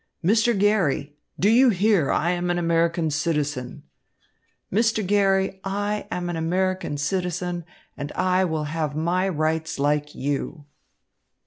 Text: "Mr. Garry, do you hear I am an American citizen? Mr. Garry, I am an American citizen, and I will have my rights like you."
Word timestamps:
"Mr. 0.25 0.57
Garry, 0.57 1.15
do 1.39 1.47
you 1.47 1.69
hear 1.69 2.11
I 2.11 2.31
am 2.31 2.49
an 2.49 2.57
American 2.57 3.11
citizen? 3.11 3.83
Mr. 4.73 5.05
Garry, 5.05 5.61
I 5.63 6.07
am 6.09 6.27
an 6.27 6.35
American 6.35 6.97
citizen, 6.97 7.65
and 7.95 8.11
I 8.13 8.43
will 8.43 8.63
have 8.63 8.95
my 8.95 9.29
rights 9.29 9.77
like 9.77 10.15
you." 10.15 10.65